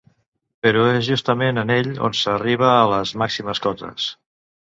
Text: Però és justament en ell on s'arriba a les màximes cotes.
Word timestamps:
Però 0.67 0.85
és 0.93 1.09
justament 1.09 1.63
en 1.63 1.73
ell 1.75 1.91
on 2.09 2.17
s'arriba 2.21 2.71
a 2.79 2.89
les 2.95 3.13
màximes 3.25 3.65
cotes. 3.67 4.09